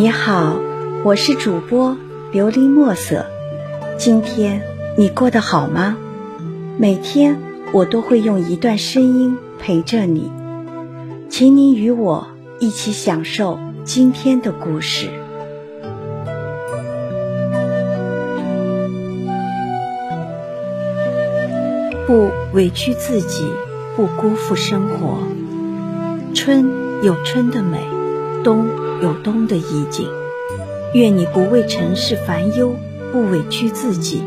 [0.00, 0.56] 你好，
[1.02, 1.96] 我是主播
[2.32, 3.26] 琉璃墨色。
[3.96, 4.62] 今天
[4.96, 5.96] 你过得好吗？
[6.78, 7.36] 每天
[7.72, 10.30] 我都会用一段声音陪着你，
[11.28, 12.28] 请你与我
[12.60, 15.08] 一起享受今天的故事。
[22.06, 23.48] 不委屈自己，
[23.96, 25.18] 不辜负生活。
[26.34, 26.70] 春
[27.02, 27.80] 有春的美，
[28.44, 28.68] 冬。
[29.00, 30.08] 有冬的意境，
[30.92, 32.74] 愿你不为尘世烦忧，
[33.12, 34.22] 不委屈自己，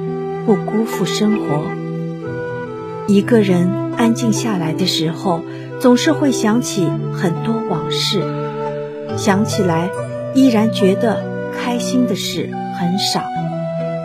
[0.45, 1.63] 不辜负生活。
[3.07, 5.41] 一个人安静下来的时候，
[5.79, 8.21] 总是会想起很多往事，
[9.17, 9.89] 想起来
[10.33, 11.21] 依然觉得
[11.53, 13.21] 开心的事很少，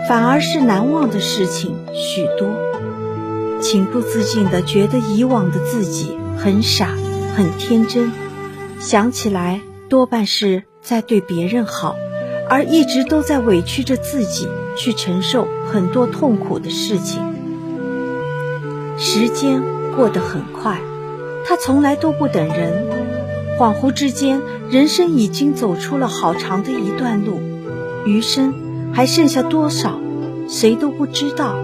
[0.09, 2.49] 反而是难忘的事情许多，
[3.61, 6.89] 情不自禁地觉得以往的自己很傻
[7.37, 8.11] 很天真，
[8.81, 9.61] 想起来。
[9.89, 11.97] 多半是在对别人好，
[12.49, 17.23] 而一直都在委屈着自己去承受很多痛苦的事情。
[18.99, 19.63] 时间
[19.97, 20.81] 过得很快，
[21.47, 22.87] 他从来都不等人。
[23.59, 27.41] 恍惚之间，人生已经走出了好长的一段路，
[28.05, 28.53] 余生
[28.93, 29.99] 还剩下多少，
[30.49, 31.55] 谁都不知道。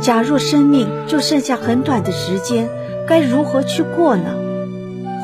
[0.00, 2.68] 假若生命就剩下很短的时间，
[3.06, 4.45] 该如何去过呢？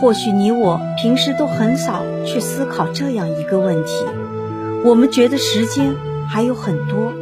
[0.02, 3.92] 或许你我平时都很少去思考这样一个问题。
[4.84, 5.94] 我们觉得时间
[6.28, 7.12] 还有很多，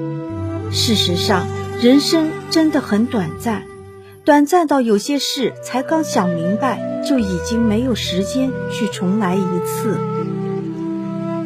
[0.72, 1.46] 事实上，
[1.78, 3.64] 人生真的很短暂，
[4.24, 9.98] 短暂到有些事才刚想明白，就已经没有时间去重来一次。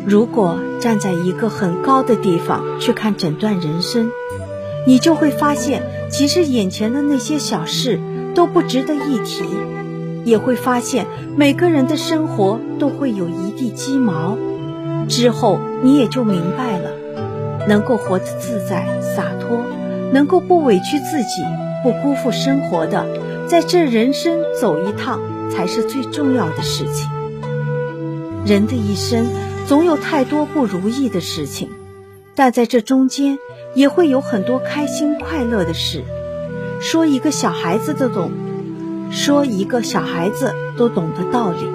[0.06, 4.08] 如果站在一个很高的地方去看整段人生，
[4.86, 7.98] 你就会发现，其实眼前的那些小事
[8.36, 9.42] 都不值得一提。
[10.24, 14.36] 也会发现，每个人的生活都会有一地鸡毛。
[15.08, 16.90] 之后，你也就明白了，
[17.68, 19.60] 能够活得自在洒脱，
[20.12, 21.42] 能够不委屈自己，
[21.82, 23.06] 不辜负生活的，
[23.46, 27.10] 在这人生走一趟，才是最重要的事情。
[28.46, 29.26] 人的一生
[29.66, 31.68] 总有太多不如意的事情，
[32.34, 33.38] 但在这中间，
[33.74, 36.02] 也会有很多开心快乐的事。
[36.80, 38.30] 说一个小孩子都懂。
[39.10, 41.68] 说一个小孩子都懂的道理，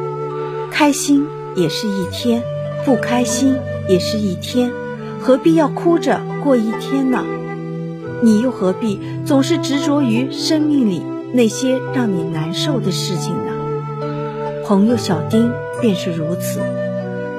[0.72, 1.26] 开心
[1.56, 2.44] 也是一天，
[2.86, 3.56] 不开心
[3.88, 4.72] 也是一天，
[5.20, 7.24] 何必要哭着过一天呢？
[8.22, 11.02] 你又何必总是执着于生命里
[11.32, 13.54] 那些让你难受的事情呢？
[14.66, 16.60] 朋友小丁便是如此，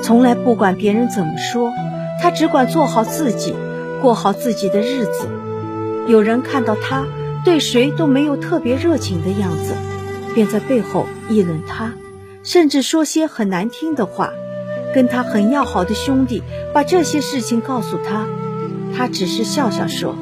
[0.01, 1.71] 从来不管别人怎么说，
[2.23, 3.55] 他只管做好自己，
[4.01, 5.29] 过好自己的日子。
[6.09, 7.05] 有人看到他
[7.45, 9.75] 对谁都没有特别热情的样子。
[10.35, 11.93] 便在背后议论他，
[12.45, 14.31] 甚至说些很难听的话。
[14.95, 16.43] 跟他很要好的兄弟
[16.73, 18.27] 把这些事情告诉他，
[18.97, 20.17] 他只是笑笑说：“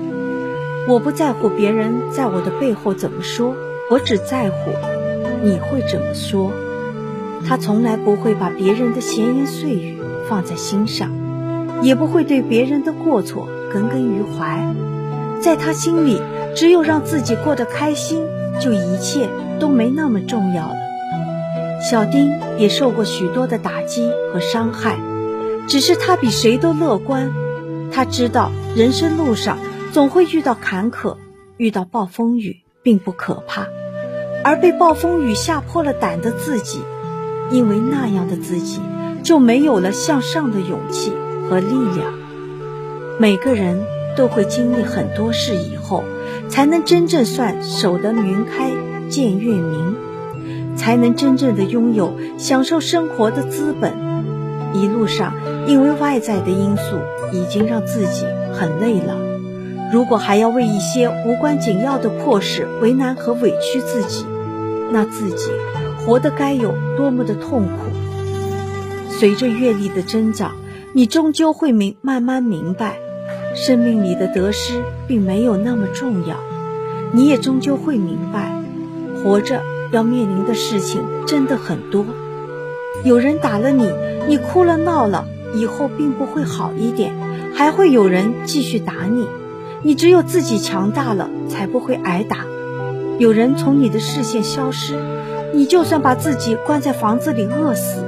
[0.88, 3.54] 我不在乎别人在我的背后怎么说，
[3.90, 4.70] 我只在乎
[5.42, 6.52] 你会怎么说。”
[7.46, 11.10] 他从来不会把别人的闲言碎语放在心上，
[11.82, 14.74] 也不会对别人的过错耿耿于怀。
[15.40, 16.20] 在他心里，
[16.54, 18.26] 只有让自己过得开心，
[18.60, 19.28] 就一切。
[19.58, 20.76] 都没那么重要了。
[21.82, 24.96] 小丁也受过许多的打击和伤害，
[25.66, 27.32] 只是他比谁都乐观。
[27.90, 29.58] 他知道人生路上
[29.92, 31.16] 总会遇到坎坷，
[31.56, 33.66] 遇到暴风雨并不可怕，
[34.44, 36.80] 而被暴风雨吓破了胆的自己，
[37.50, 38.80] 因为那样的自己
[39.24, 41.12] 就没有了向上的勇气
[41.50, 42.12] 和力量。
[43.18, 43.84] 每个人
[44.18, 46.02] 都会经历很多事以后，
[46.48, 48.72] 才能真正算守得云开。
[49.08, 49.94] 见月明，
[50.76, 53.94] 才能真正的拥有享受生活的资本。
[54.74, 55.32] 一路上，
[55.68, 56.98] 因为外在的因素，
[57.32, 59.16] 已经让自己很累了。
[59.92, 64.26] 如果还要为一些无关紧要的破事为难和委屈自己，
[64.90, 65.46] 那自己
[66.04, 67.72] 活得该有多么的痛苦！
[69.08, 70.56] 随着阅历的增长，
[70.92, 72.98] 你终究会明慢慢明白，
[73.66, 76.36] 生命里的得失并没有那么重要。
[77.12, 78.62] 你也终究会明白。
[79.22, 82.06] 活着要面临的事情真的很多，
[83.04, 83.90] 有人打了你，
[84.28, 87.12] 你哭了闹了，以后并不会好一点，
[87.52, 89.26] 还会有人继续打你，
[89.82, 92.38] 你只有自己强大了，才不会挨打。
[93.18, 94.94] 有人从你的视线消失，
[95.52, 98.04] 你就算把自己关在房子里饿死，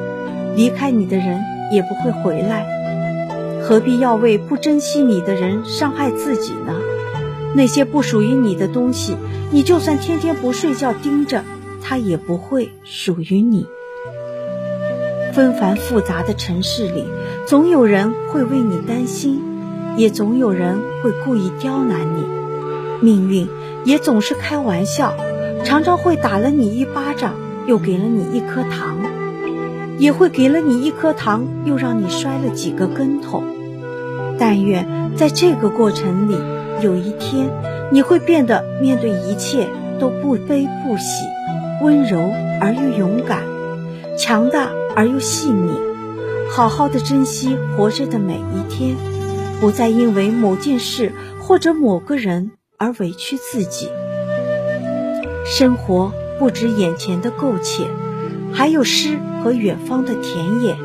[0.55, 1.41] 离开你的人
[1.73, 2.65] 也不会回来，
[3.71, 6.75] 何必要为不珍惜你的人伤害自己呢？
[7.55, 9.17] 那些不属于你的东西。
[9.53, 11.45] 你就算天天不睡觉盯着，
[11.81, 13.69] 它也不会属于你。
[15.33, 17.05] 纷繁复杂的城市里，
[17.47, 19.41] 总有人会为你担心，
[19.97, 22.25] 也总有人会故意刁难你。
[23.01, 23.47] 命运
[23.85, 25.15] 也总是开玩笑，
[25.65, 27.37] 常常会打了你一巴掌，
[27.69, 28.97] 又给了你一颗糖，
[29.97, 33.45] 也会给了你一颗糖，又让你摔了几个跟头。
[34.41, 36.35] 但愿在这个过程里，
[36.83, 37.49] 有一天
[37.93, 39.69] 你会变得面对一切
[40.01, 41.25] 都不悲不喜，
[41.81, 42.19] 温柔
[42.61, 43.45] 而又勇敢，
[44.19, 44.71] 强大。
[44.97, 45.71] 而又细腻，
[46.51, 48.97] 好好的珍惜活着的每一天，
[49.61, 53.89] 不再因为某件事或者某个人而委屈自己。
[55.47, 57.87] 生活不止眼前的苟且，
[58.53, 60.77] 还有诗和远方的田野。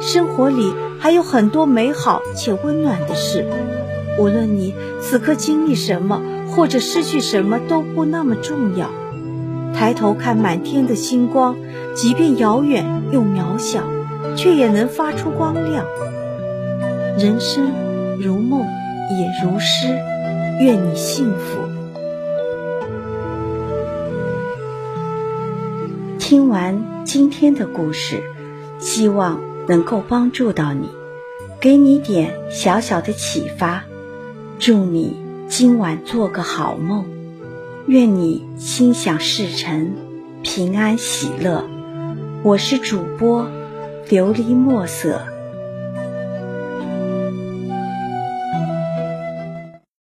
[0.00, 0.72] 生活里
[1.04, 3.46] 还有很多美好且温暖的事，
[4.18, 8.88] 无论你此刻经历什么或者失去什么都不那么重要。
[9.74, 11.56] 抬头看满天的星光，
[11.94, 13.82] 即便遥远又渺小，
[14.34, 15.84] 却也能发出光亮。
[17.18, 17.70] 人生
[18.18, 19.88] 如梦，也如诗。
[20.62, 21.68] 愿你幸福。
[26.18, 28.22] 听完今天的故事，
[28.78, 30.88] 希望能够帮助到你，
[31.60, 33.84] 给你点小小的启发。
[34.58, 35.16] 祝你
[35.48, 37.04] 今晚做个好梦。
[37.86, 39.92] 愿你心想事成，
[40.42, 41.64] 平安喜乐。
[42.42, 43.46] 我是主播
[44.08, 45.33] 琉璃墨色。